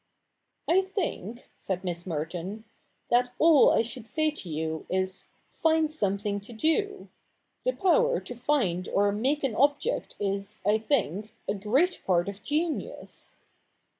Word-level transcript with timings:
'I 0.67 0.81
think," 0.81 1.51
said 1.59 1.83
Miss 1.83 2.07
Merton, 2.07 2.63
'that 3.11 3.33
all 3.37 3.69
I 3.71 3.83
should 3.83 4.07
say 4.07 4.31
to 4.31 4.49
you 4.49 4.87
is, 4.89 5.27
find 5.47 5.93
something 5.93 6.39
to 6.39 6.51
do. 6.51 7.09
The 7.65 7.73
power 7.73 8.19
to 8.19 8.33
find 8.35 8.89
or 8.89 9.11
make 9.11 9.43
an 9.43 9.53
object 9.53 10.15
is, 10.19 10.59
I 10.65 10.79
think, 10.79 11.35
a 11.47 11.53
great 11.53 12.01
part 12.03 12.27
of 12.29 12.41
genius. 12.41 13.37